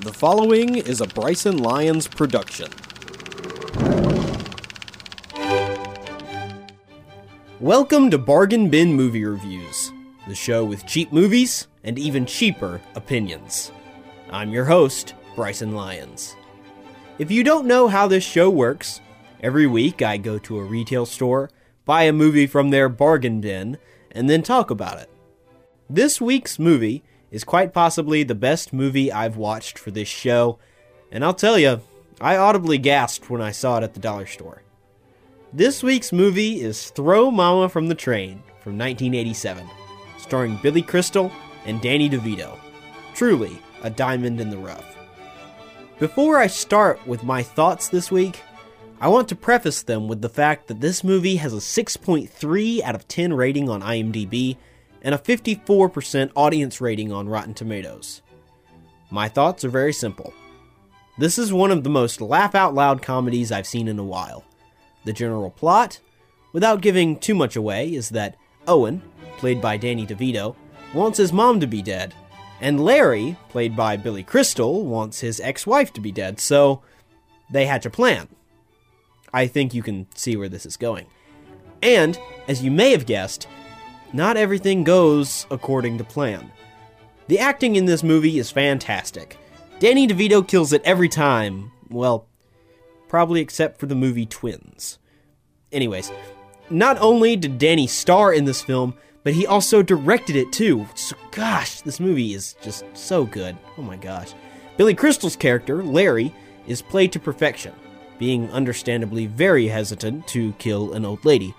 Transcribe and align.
The 0.00 0.12
following 0.12 0.74
is 0.74 1.00
a 1.00 1.06
Bryson 1.06 1.58
Lyons 1.58 2.08
production. 2.08 2.68
Welcome 7.60 8.10
to 8.10 8.18
Bargain 8.18 8.68
Bin 8.68 8.92
Movie 8.92 9.24
Reviews, 9.24 9.92
the 10.26 10.34
show 10.34 10.64
with 10.64 10.84
cheap 10.84 11.12
movies 11.12 11.68
and 11.84 11.98
even 11.98 12.26
cheaper 12.26 12.80
opinions. 12.96 13.70
I'm 14.30 14.50
your 14.50 14.64
host, 14.64 15.14
Bryson 15.36 15.74
Lyons. 15.74 16.34
If 17.18 17.30
you 17.30 17.44
don't 17.44 17.66
know 17.66 17.86
how 17.86 18.08
this 18.08 18.24
show 18.24 18.50
works, 18.50 19.00
every 19.40 19.66
week 19.66 20.02
I 20.02 20.16
go 20.16 20.38
to 20.38 20.58
a 20.58 20.64
retail 20.64 21.06
store, 21.06 21.50
buy 21.84 22.02
a 22.02 22.12
movie 22.12 22.48
from 22.48 22.70
their 22.70 22.88
bargain 22.88 23.40
bin, 23.40 23.78
and 24.10 24.28
then 24.28 24.42
talk 24.42 24.70
about 24.70 24.98
it. 24.98 25.08
This 25.88 26.20
week's 26.20 26.58
movie 26.58 27.04
is 27.34 27.42
quite 27.42 27.72
possibly 27.72 28.22
the 28.22 28.32
best 28.32 28.72
movie 28.72 29.10
I've 29.10 29.36
watched 29.36 29.76
for 29.76 29.90
this 29.90 30.06
show, 30.06 30.60
and 31.10 31.24
I'll 31.24 31.34
tell 31.34 31.58
you, 31.58 31.80
I 32.20 32.36
audibly 32.36 32.78
gasped 32.78 33.28
when 33.28 33.42
I 33.42 33.50
saw 33.50 33.78
it 33.78 33.82
at 33.82 33.92
the 33.92 33.98
dollar 33.98 34.24
store. 34.24 34.62
This 35.52 35.82
week's 35.82 36.12
movie 36.12 36.60
is 36.60 36.90
Throw 36.90 37.32
Momma 37.32 37.68
from 37.68 37.88
the 37.88 37.96
Train 37.96 38.44
from 38.60 38.78
1987, 38.78 39.68
starring 40.16 40.60
Billy 40.62 40.80
Crystal 40.80 41.32
and 41.66 41.80
Danny 41.80 42.08
DeVito. 42.08 42.56
Truly 43.14 43.58
a 43.82 43.90
diamond 43.90 44.40
in 44.40 44.50
the 44.50 44.58
rough. 44.58 44.96
Before 45.98 46.38
I 46.38 46.46
start 46.46 47.04
with 47.04 47.24
my 47.24 47.42
thoughts 47.42 47.88
this 47.88 48.12
week, 48.12 48.42
I 49.00 49.08
want 49.08 49.28
to 49.30 49.34
preface 49.34 49.82
them 49.82 50.06
with 50.06 50.22
the 50.22 50.28
fact 50.28 50.68
that 50.68 50.80
this 50.80 51.02
movie 51.02 51.36
has 51.36 51.52
a 51.52 51.56
6.3 51.56 52.82
out 52.82 52.94
of 52.94 53.08
10 53.08 53.32
rating 53.32 53.68
on 53.68 53.82
IMDb 53.82 54.56
and 55.04 55.14
a 55.14 55.18
54% 55.18 56.32
audience 56.34 56.80
rating 56.80 57.12
on 57.12 57.28
Rotten 57.28 57.54
Tomatoes. 57.54 58.22
My 59.10 59.28
thoughts 59.28 59.64
are 59.64 59.68
very 59.68 59.92
simple. 59.92 60.32
This 61.18 61.38
is 61.38 61.52
one 61.52 61.70
of 61.70 61.84
the 61.84 61.90
most 61.90 62.20
laugh 62.20 62.54
out 62.54 62.74
loud 62.74 63.02
comedies 63.02 63.52
I've 63.52 63.66
seen 63.66 63.86
in 63.86 63.98
a 63.98 64.04
while. 64.04 64.44
The 65.04 65.12
general 65.12 65.50
plot, 65.50 66.00
without 66.52 66.80
giving 66.80 67.18
too 67.18 67.34
much 67.34 67.54
away, 67.54 67.94
is 67.94 68.08
that 68.08 68.36
Owen, 68.66 69.02
played 69.36 69.60
by 69.60 69.76
Danny 69.76 70.06
DeVito, 70.06 70.56
wants 70.94 71.18
his 71.18 71.32
mom 71.32 71.60
to 71.60 71.66
be 71.66 71.82
dead, 71.82 72.14
and 72.60 72.82
Larry, 72.82 73.36
played 73.50 73.76
by 73.76 73.96
Billy 73.96 74.22
Crystal, 74.22 74.84
wants 74.84 75.20
his 75.20 75.38
ex 75.40 75.66
wife 75.66 75.92
to 75.92 76.00
be 76.00 76.10
dead, 76.10 76.40
so 76.40 76.82
they 77.50 77.66
hatch 77.66 77.84
a 77.84 77.90
plan. 77.90 78.28
I 79.32 79.46
think 79.48 79.74
you 79.74 79.82
can 79.82 80.06
see 80.14 80.36
where 80.36 80.48
this 80.48 80.64
is 80.64 80.76
going. 80.76 81.06
And, 81.82 82.18
as 82.48 82.62
you 82.62 82.70
may 82.70 82.92
have 82.92 83.04
guessed, 83.04 83.46
not 84.14 84.36
everything 84.36 84.84
goes 84.84 85.44
according 85.50 85.98
to 85.98 86.04
plan. 86.04 86.50
The 87.26 87.40
acting 87.40 87.74
in 87.74 87.84
this 87.84 88.04
movie 88.04 88.38
is 88.38 88.50
fantastic. 88.50 89.36
Danny 89.80 90.06
DeVito 90.06 90.46
kills 90.46 90.72
it 90.72 90.82
every 90.84 91.08
time. 91.08 91.72
Well, 91.90 92.28
probably 93.08 93.40
except 93.40 93.80
for 93.80 93.86
the 93.86 93.96
movie 93.96 94.24
Twins. 94.24 95.00
Anyways, 95.72 96.12
not 96.70 96.96
only 97.00 97.34
did 97.34 97.58
Danny 97.58 97.88
star 97.88 98.32
in 98.32 98.44
this 98.44 98.62
film, 98.62 98.94
but 99.24 99.32
he 99.32 99.48
also 99.48 99.82
directed 99.82 100.36
it 100.36 100.52
too. 100.52 100.86
So, 100.94 101.16
gosh, 101.32 101.80
this 101.80 101.98
movie 101.98 102.34
is 102.34 102.54
just 102.62 102.84
so 102.94 103.24
good. 103.24 103.56
Oh 103.76 103.82
my 103.82 103.96
gosh. 103.96 104.32
Billy 104.76 104.94
Crystal's 104.94 105.34
character, 105.34 105.82
Larry, 105.82 106.32
is 106.68 106.82
played 106.82 107.10
to 107.12 107.18
perfection, 107.18 107.74
being 108.18 108.48
understandably 108.52 109.26
very 109.26 109.66
hesitant 109.66 110.28
to 110.28 110.52
kill 110.54 110.92
an 110.92 111.04
old 111.04 111.24
lady. 111.24 111.52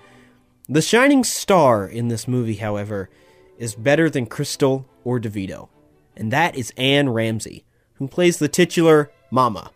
The 0.68 0.82
shining 0.82 1.22
star 1.22 1.86
in 1.86 2.08
this 2.08 2.26
movie, 2.26 2.56
however, 2.56 3.08
is 3.56 3.76
better 3.76 4.10
than 4.10 4.26
Crystal 4.26 4.84
or 5.04 5.20
DeVito, 5.20 5.68
and 6.16 6.32
that 6.32 6.56
is 6.56 6.72
Anne 6.76 7.10
Ramsey, 7.10 7.64
who 7.94 8.08
plays 8.08 8.40
the 8.40 8.48
titular 8.48 9.12
Mama. 9.30 9.70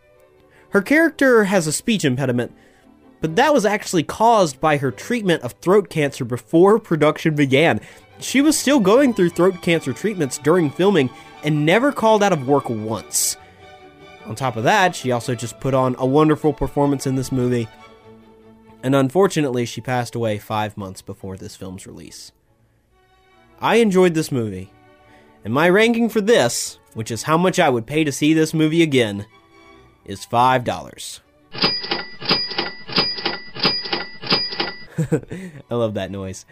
Her 0.71 0.81
character 0.81 1.45
has 1.45 1.65
a 1.65 1.71
speech 1.71 2.03
impediment, 2.03 2.53
but 3.21 3.37
that 3.37 3.53
was 3.53 3.65
actually 3.65 4.03
caused 4.03 4.59
by 4.59 4.75
her 4.77 4.91
treatment 4.91 5.43
of 5.43 5.53
throat 5.61 5.89
cancer 5.89 6.25
before 6.25 6.77
production 6.77 7.35
began. 7.35 7.79
She 8.19 8.41
was 8.41 8.57
still 8.57 8.81
going 8.81 9.13
through 9.13 9.29
throat 9.29 9.61
cancer 9.61 9.93
treatments 9.93 10.39
during 10.39 10.69
filming 10.69 11.09
and 11.41 11.65
never 11.65 11.93
called 11.93 12.21
out 12.21 12.33
of 12.33 12.49
work 12.49 12.69
once. 12.69 13.37
On 14.25 14.35
top 14.35 14.57
of 14.57 14.65
that, 14.65 14.93
she 14.93 15.13
also 15.13 15.35
just 15.35 15.61
put 15.61 15.73
on 15.73 15.95
a 15.99 16.05
wonderful 16.05 16.51
performance 16.51 17.07
in 17.07 17.15
this 17.15 17.31
movie, 17.31 17.69
and 18.83 18.95
unfortunately, 18.95 19.65
she 19.65 19.81
passed 19.81 20.15
away 20.15 20.37
five 20.37 20.77
months 20.77 21.01
before 21.01 21.37
this 21.37 21.55
film's 21.55 21.85
release. 21.85 22.31
I 23.59 23.75
enjoyed 23.75 24.13
this 24.13 24.31
movie, 24.31 24.71
and 25.43 25.53
my 25.53 25.69
ranking 25.69 26.09
for 26.09 26.21
this, 26.21 26.79
which 26.93 27.11
is 27.11 27.23
how 27.23 27.37
much 27.37 27.59
I 27.59 27.69
would 27.69 27.85
pay 27.85 28.03
to 28.03 28.11
see 28.11 28.33
this 28.33 28.53
movie 28.53 28.81
again, 28.81 29.25
is 30.05 30.25
$5. 30.25 31.19
I 35.69 35.75
love 35.75 35.93
that 35.93 36.11
noise. 36.11 36.45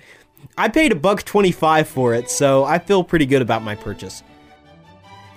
I 0.57 0.69
paid 0.69 0.91
a 0.91 0.95
buck 0.95 1.23
25 1.23 1.87
for 1.87 2.13
it, 2.13 2.29
so 2.29 2.63
I 2.63 2.79
feel 2.79 3.03
pretty 3.03 3.25
good 3.25 3.41
about 3.41 3.63
my 3.63 3.75
purchase. 3.75 4.23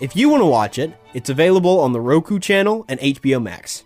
If 0.01 0.17
you 0.17 0.29
want 0.29 0.43
to 0.43 0.47
watch 0.47 0.79
it, 0.79 0.93
it's 1.15 1.31
available 1.31 1.81
on 1.81 1.93
the 1.93 2.01
Roku 2.01 2.39
channel 2.39 2.85
and 2.89 3.01
HBO 3.01 3.43
Max. 3.43 3.85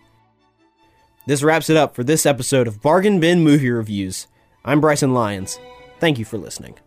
This 1.26 1.42
wraps 1.42 1.68
it 1.68 1.76
up 1.76 1.96
for 1.96 2.04
this 2.04 2.24
episode 2.24 2.68
of 2.68 2.80
Bargain 2.80 3.18
Bin 3.18 3.42
Movie 3.42 3.70
Reviews. 3.70 4.28
I'm 4.64 4.80
Bryson 4.80 5.12
Lyons. 5.12 5.58
Thank 5.98 6.20
you 6.20 6.24
for 6.24 6.38
listening. 6.38 6.78